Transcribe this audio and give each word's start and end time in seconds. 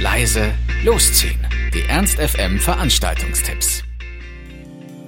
leise, 0.00 0.52
losziehen. 0.84 1.40
Die 1.74 1.82
Ernst 1.88 2.20
FM 2.20 2.60
Veranstaltungstipps. 2.60 3.82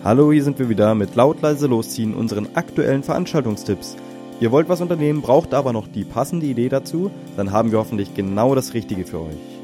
Hallo, 0.03 0.33
hier 0.33 0.43
sind 0.43 0.59
wir 0.59 0.69
wieder 0.69 0.97
mit 0.97 1.15
laut 1.15 1.41
leise 1.43 1.69
losziehen, 1.69 2.13
unseren 2.13 2.49
aktuellen 2.57 3.05
Veranstaltungstipps. 3.05 3.97
Ihr 4.41 4.51
wollt 4.51 4.69
was 4.69 4.81
unternehmen, 4.81 5.23
braucht 5.23 5.55
aber 5.55 5.73
noch 5.73 5.87
die 5.87 6.03
passende 6.03 6.47
Idee 6.47 6.69
dazu, 6.69 7.13
dann 7.37 7.53
haben 7.53 7.71
wir 7.71 7.79
hoffentlich 7.79 8.15
genau 8.15 8.57
das 8.57 8.75
Richtige 8.75 9.05
für 9.05 9.21
euch. 9.21 9.61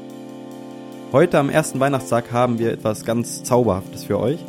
Heute 1.11 1.39
am 1.39 1.49
ersten 1.49 1.81
Weihnachtstag 1.81 2.31
haben 2.31 2.57
wir 2.57 2.71
etwas 2.71 3.03
ganz 3.03 3.43
Zauberhaftes 3.43 4.05
für 4.05 4.19
euch. 4.19 4.39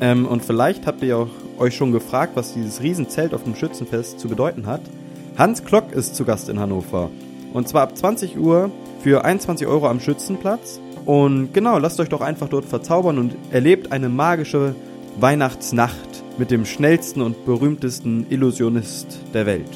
Ähm, 0.00 0.26
und 0.26 0.44
vielleicht 0.44 0.88
habt 0.88 1.04
ihr 1.04 1.16
auch 1.16 1.28
euch 1.58 1.76
schon 1.76 1.92
gefragt, 1.92 2.32
was 2.34 2.54
dieses 2.54 2.82
Riesenzelt 2.82 3.34
auf 3.34 3.44
dem 3.44 3.54
Schützenfest 3.54 4.18
zu 4.18 4.28
bedeuten 4.28 4.66
hat. 4.66 4.80
Hans 5.38 5.64
Klock 5.64 5.92
ist 5.92 6.16
zu 6.16 6.24
Gast 6.24 6.48
in 6.48 6.58
Hannover. 6.58 7.10
Und 7.52 7.68
zwar 7.68 7.82
ab 7.82 7.96
20 7.96 8.36
Uhr 8.36 8.72
für 9.04 9.22
21 9.22 9.66
Euro 9.66 9.86
am 9.86 10.00
Schützenplatz. 10.00 10.80
Und 11.04 11.52
genau, 11.52 11.76
lasst 11.76 12.00
euch 12.00 12.08
doch 12.08 12.22
einfach 12.22 12.48
dort 12.48 12.64
verzaubern 12.64 13.18
und 13.18 13.36
erlebt 13.50 13.92
eine 13.92 14.08
magische 14.08 14.74
Weihnachtsnacht 15.20 16.24
mit 16.38 16.50
dem 16.50 16.64
schnellsten 16.64 17.20
und 17.20 17.44
berühmtesten 17.44 18.24
Illusionist 18.30 19.20
der 19.34 19.44
Welt. 19.44 19.68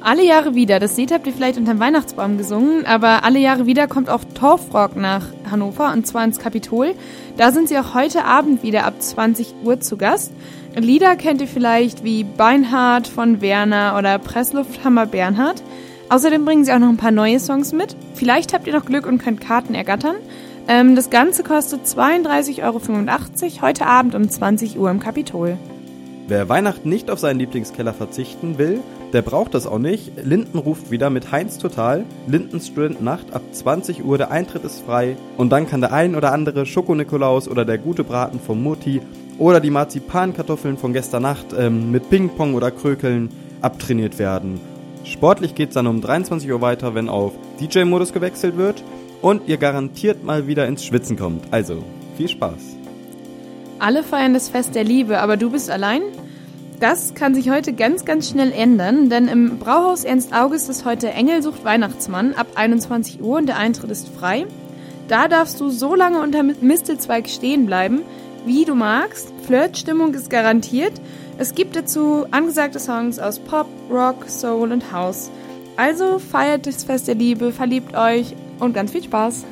Alle 0.00 0.24
Jahre 0.24 0.56
wieder, 0.56 0.80
das 0.80 0.96
Lied 0.96 1.12
habt 1.12 1.28
ihr 1.28 1.32
vielleicht 1.32 1.58
unterm 1.58 1.78
Weihnachtsbaum 1.78 2.38
gesungen, 2.38 2.84
aber 2.86 3.22
alle 3.22 3.38
Jahre 3.38 3.66
wieder 3.66 3.86
kommt 3.86 4.10
auch 4.10 4.24
Torfrock 4.34 4.96
nach 4.96 5.22
Hannover 5.48 5.92
und 5.92 6.08
zwar 6.08 6.24
ins 6.24 6.40
Kapitol. 6.40 6.94
Da 7.36 7.52
sind 7.52 7.68
sie 7.68 7.78
auch 7.78 7.94
heute 7.94 8.24
Abend 8.24 8.64
wieder 8.64 8.84
ab 8.84 8.94
20 8.98 9.54
Uhr 9.64 9.78
zu 9.78 9.96
Gast. 9.96 10.32
Lieder 10.74 11.14
kennt 11.14 11.40
ihr 11.40 11.48
vielleicht 11.48 12.02
wie 12.02 12.24
Beinhard 12.24 13.06
von 13.06 13.40
Werner 13.40 13.94
oder 13.96 14.18
Presslufthammer 14.18 15.06
Bernhard. 15.06 15.62
Außerdem 16.08 16.44
bringen 16.44 16.64
sie 16.64 16.72
auch 16.72 16.78
noch 16.78 16.88
ein 16.88 16.96
paar 16.96 17.10
neue 17.10 17.40
Songs 17.40 17.72
mit. 17.72 17.96
Vielleicht 18.14 18.52
habt 18.52 18.66
ihr 18.66 18.72
noch 18.72 18.84
Glück 18.84 19.06
und 19.06 19.18
könnt 19.18 19.40
Karten 19.40 19.74
ergattern. 19.74 20.16
Ähm, 20.68 20.94
das 20.94 21.10
Ganze 21.10 21.42
kostet 21.42 21.84
32,85 21.84 22.64
Euro 22.64 23.62
heute 23.62 23.86
Abend 23.86 24.14
um 24.14 24.28
20 24.28 24.78
Uhr 24.78 24.90
im 24.90 25.00
Kapitol. 25.00 25.58
Wer 26.28 26.48
Weihnachten 26.48 26.88
nicht 26.88 27.10
auf 27.10 27.20
seinen 27.20 27.38
Lieblingskeller 27.38 27.92
verzichten 27.92 28.58
will, 28.58 28.80
der 29.12 29.22
braucht 29.22 29.54
das 29.54 29.66
auch 29.66 29.78
nicht. 29.78 30.12
Linden 30.24 30.58
ruft 30.58 30.90
wieder 30.90 31.10
mit 31.10 31.30
Heinz 31.30 31.58
Total. 31.58 32.04
Linden 32.26 32.60
Student 32.60 33.00
Nacht 33.00 33.32
ab 33.32 33.42
20 33.52 34.04
Uhr, 34.04 34.18
der 34.18 34.30
Eintritt 34.30 34.64
ist 34.64 34.84
frei. 34.84 35.16
Und 35.36 35.50
dann 35.50 35.68
kann 35.68 35.80
der 35.80 35.92
ein 35.92 36.16
oder 36.16 36.32
andere 36.32 36.66
Schoko-Nikolaus 36.66 37.48
oder 37.48 37.64
der 37.64 37.78
gute 37.78 38.02
Braten 38.02 38.40
vom 38.40 38.62
Mutti 38.62 39.00
oder 39.38 39.60
die 39.60 39.70
Marzipankartoffeln 39.70 40.78
von 40.78 40.92
gestern 40.92 41.22
Nacht 41.22 41.46
ähm, 41.56 41.90
mit 41.90 42.10
Ping-Pong 42.10 42.54
oder 42.54 42.70
Krökeln 42.70 43.30
abtrainiert 43.60 44.18
werden. 44.18 44.60
Sportlich 45.06 45.54
geht's 45.54 45.74
dann 45.74 45.86
um 45.86 46.00
23 46.00 46.50
Uhr 46.50 46.60
weiter, 46.60 46.94
wenn 46.94 47.08
auf 47.08 47.32
DJ-Modus 47.60 48.12
gewechselt 48.12 48.56
wird 48.56 48.82
und 49.22 49.42
ihr 49.46 49.56
garantiert 49.56 50.24
mal 50.24 50.48
wieder 50.48 50.66
ins 50.66 50.84
Schwitzen 50.84 51.16
kommt. 51.16 51.44
Also, 51.52 51.84
viel 52.16 52.28
Spaß. 52.28 52.76
Alle 53.78 54.02
feiern 54.02 54.34
das 54.34 54.48
Fest 54.48 54.74
der 54.74 54.84
Liebe, 54.84 55.20
aber 55.20 55.36
du 55.36 55.50
bist 55.50 55.70
allein? 55.70 56.02
Das 56.80 57.14
kann 57.14 57.34
sich 57.34 57.50
heute 57.50 57.72
ganz, 57.72 58.04
ganz 58.04 58.28
schnell 58.28 58.52
ändern, 58.52 59.08
denn 59.08 59.28
im 59.28 59.58
Brauhaus 59.58 60.04
Ernst 60.04 60.34
August 60.34 60.68
ist 60.68 60.84
heute 60.84 61.08
Engelsucht 61.08 61.64
Weihnachtsmann 61.64 62.34
ab 62.34 62.48
21 62.56 63.22
Uhr 63.22 63.38
und 63.38 63.46
der 63.46 63.58
Eintritt 63.58 63.90
ist 63.90 64.08
frei. 64.08 64.46
Da 65.08 65.28
darfst 65.28 65.60
du 65.60 65.70
so 65.70 65.94
lange 65.94 66.20
unter 66.20 66.42
Mistelzweig 66.42 67.28
stehen 67.28 67.64
bleiben, 67.64 68.02
wie 68.46 68.64
du 68.64 68.74
magst. 68.74 69.32
Flirtstimmung 69.44 70.14
ist 70.14 70.30
garantiert. 70.30 70.92
Es 71.36 71.54
gibt 71.54 71.76
dazu 71.76 72.24
angesagte 72.30 72.78
Songs 72.78 73.18
aus 73.18 73.38
Pop, 73.40 73.66
Rock, 73.90 74.28
Soul 74.28 74.72
und 74.72 74.92
House. 74.92 75.30
Also 75.76 76.18
feiert 76.18 76.66
das 76.66 76.84
Fest 76.84 77.08
der 77.08 77.16
Liebe, 77.16 77.52
verliebt 77.52 77.94
euch 77.94 78.34
und 78.60 78.72
ganz 78.72 78.92
viel 78.92 79.02
Spaß. 79.02 79.44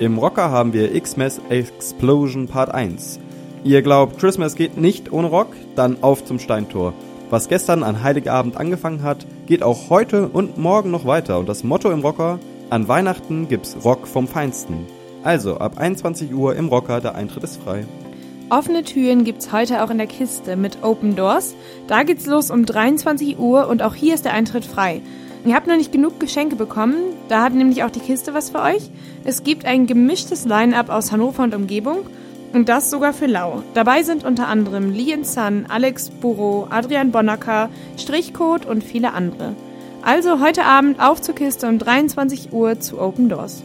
Im 0.00 0.18
Rocker 0.18 0.50
haben 0.50 0.72
wir 0.74 0.94
X-Mess 0.94 1.40
Explosion 1.48 2.46
Part 2.46 2.74
1. 2.74 3.18
Ihr 3.64 3.82
glaubt, 3.82 4.18
Christmas 4.18 4.54
geht 4.54 4.76
nicht 4.76 5.10
ohne 5.10 5.28
Rock? 5.28 5.48
Dann 5.74 6.02
auf 6.02 6.24
zum 6.24 6.38
Steintor. 6.38 6.92
Was 7.30 7.48
gestern 7.48 7.82
an 7.82 8.02
Heiligabend 8.02 8.56
angefangen 8.56 9.02
hat, 9.02 9.26
geht 9.46 9.62
auch 9.62 9.90
heute 9.90 10.28
und 10.28 10.58
morgen 10.58 10.90
noch 10.90 11.06
weiter. 11.06 11.38
Und 11.38 11.48
das 11.48 11.64
Motto 11.64 11.90
im 11.90 12.00
Rocker, 12.00 12.38
an 12.70 12.86
Weihnachten 12.88 13.48
gibt's 13.48 13.76
Rock 13.84 14.06
vom 14.06 14.28
Feinsten. 14.28 14.86
Also 15.24 15.58
ab 15.58 15.78
21 15.78 16.32
Uhr 16.32 16.54
im 16.56 16.68
Rocker, 16.68 17.00
der 17.00 17.14
Eintritt 17.14 17.44
ist 17.44 17.60
frei. 17.62 17.84
Offene 18.50 18.82
Türen 18.82 19.24
gibt's 19.24 19.52
heute 19.52 19.82
auch 19.82 19.90
in 19.90 19.98
der 19.98 20.06
Kiste 20.06 20.56
mit 20.56 20.82
Open 20.82 21.16
Doors. 21.16 21.54
Da 21.86 22.02
geht's 22.02 22.26
los 22.26 22.50
um 22.50 22.64
23 22.64 23.38
Uhr 23.38 23.68
und 23.68 23.82
auch 23.82 23.94
hier 23.94 24.14
ist 24.14 24.24
der 24.24 24.32
Eintritt 24.32 24.64
frei. 24.64 25.02
Ihr 25.44 25.54
habt 25.54 25.66
noch 25.66 25.76
nicht 25.76 25.92
genug 25.92 26.18
Geschenke 26.18 26.56
bekommen, 26.56 26.96
da 27.28 27.42
hat 27.42 27.54
nämlich 27.54 27.84
auch 27.84 27.90
die 27.90 28.00
Kiste 28.00 28.34
was 28.34 28.50
für 28.50 28.60
euch. 28.60 28.90
Es 29.24 29.44
gibt 29.44 29.66
ein 29.66 29.86
gemischtes 29.86 30.46
Line-up 30.46 30.88
aus 30.88 31.12
Hannover 31.12 31.42
und 31.42 31.54
Umgebung 31.54 31.98
und 32.52 32.68
das 32.68 32.90
sogar 32.90 33.12
für 33.12 33.26
Lau. 33.26 33.62
Dabei 33.74 34.02
sind 34.02 34.24
unter 34.24 34.48
anderem 34.48 34.90
Lien 34.90 35.24
Sun, 35.24 35.66
Alex 35.68 36.10
Burrow, 36.10 36.66
Adrian 36.70 37.12
Bonacker, 37.12 37.68
Strichcode 37.98 38.66
und 38.66 38.82
viele 38.82 39.12
andere. 39.12 39.54
Also 40.02 40.40
heute 40.40 40.64
Abend 40.64 41.00
auf 41.00 41.20
zur 41.20 41.34
Kiste 41.34 41.68
um 41.68 41.78
23 41.78 42.52
Uhr 42.52 42.80
zu 42.80 43.00
Open 43.00 43.28
Doors. 43.28 43.62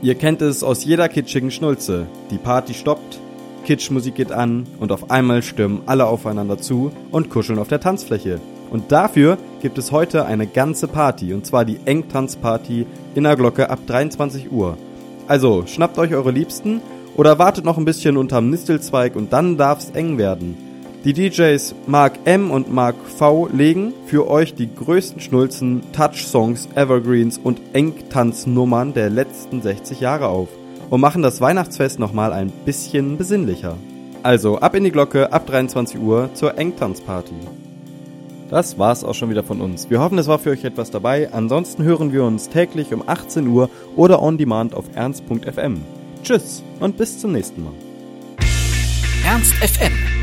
Ihr 0.00 0.14
kennt 0.14 0.42
es 0.42 0.62
aus 0.62 0.84
jeder 0.84 1.08
kitschigen 1.08 1.50
Schnulze. 1.50 2.06
Die 2.30 2.38
Party 2.38 2.72
stoppt, 2.72 3.18
Kitschmusik 3.64 4.14
geht 4.14 4.30
an 4.30 4.64
und 4.78 4.92
auf 4.92 5.10
einmal 5.10 5.42
stürmen 5.42 5.80
alle 5.86 6.06
aufeinander 6.06 6.56
zu 6.58 6.92
und 7.10 7.30
kuscheln 7.30 7.58
auf 7.58 7.66
der 7.66 7.80
Tanzfläche. 7.80 8.40
Und 8.70 8.92
dafür 8.92 9.38
gibt 9.60 9.76
es 9.76 9.90
heute 9.90 10.24
eine 10.24 10.46
ganze 10.46 10.86
Party, 10.86 11.32
und 11.32 11.46
zwar 11.46 11.64
die 11.64 11.80
Engtanzparty 11.84 12.86
in 13.16 13.24
der 13.24 13.34
Glocke 13.34 13.70
ab 13.70 13.80
23 13.86 14.52
Uhr. 14.52 14.78
Also 15.26 15.64
schnappt 15.66 15.98
euch 15.98 16.14
eure 16.14 16.30
Liebsten 16.30 16.80
oder 17.16 17.40
wartet 17.40 17.64
noch 17.64 17.76
ein 17.76 17.84
bisschen 17.84 18.16
unterm 18.16 18.50
Nistelzweig 18.50 19.16
und 19.16 19.32
dann 19.32 19.56
darf's 19.56 19.90
eng 19.90 20.16
werden. 20.16 20.67
Die 21.08 21.14
DJs 21.14 21.74
Mark 21.86 22.18
M 22.26 22.50
und 22.50 22.70
Mark 22.70 22.94
V 23.16 23.48
legen 23.50 23.94
für 24.04 24.28
euch 24.28 24.52
die 24.52 24.68
größten 24.68 25.22
Schnulzen, 25.22 25.80
Touch-Songs, 25.92 26.68
Evergreens 26.74 27.38
und 27.42 27.62
Engtanznummern 27.72 28.92
der 28.92 29.08
letzten 29.08 29.62
60 29.62 30.00
Jahre 30.00 30.28
auf 30.28 30.48
und 30.90 31.00
machen 31.00 31.22
das 31.22 31.40
Weihnachtsfest 31.40 31.98
nochmal 31.98 32.34
ein 32.34 32.50
bisschen 32.50 33.16
besinnlicher. 33.16 33.78
Also 34.22 34.58
ab 34.58 34.74
in 34.74 34.84
die 34.84 34.90
Glocke, 34.90 35.32
ab 35.32 35.46
23 35.46 35.98
Uhr 35.98 36.28
zur 36.34 36.58
Engtanzparty. 36.58 37.36
Das 38.50 38.78
war's 38.78 39.02
auch 39.02 39.14
schon 39.14 39.30
wieder 39.30 39.44
von 39.44 39.62
uns. 39.62 39.88
Wir 39.88 40.00
hoffen, 40.00 40.18
es 40.18 40.26
war 40.26 40.38
für 40.38 40.50
euch 40.50 40.64
etwas 40.64 40.90
dabei. 40.90 41.32
Ansonsten 41.32 41.84
hören 41.84 42.12
wir 42.12 42.22
uns 42.24 42.50
täglich 42.50 42.92
um 42.92 43.02
18 43.08 43.46
Uhr 43.46 43.70
oder 43.96 44.20
on 44.20 44.36
demand 44.36 44.74
auf 44.74 44.84
ernst.fm. 44.94 45.80
Tschüss 46.22 46.62
und 46.80 46.98
bis 46.98 47.18
zum 47.18 47.32
nächsten 47.32 47.64
Mal. 47.64 47.72
Ernst 49.24 49.54
FM. 49.54 50.17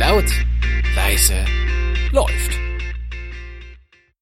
Laut, 0.00 0.24
leise, 0.96 1.44
läuft. 2.10 2.59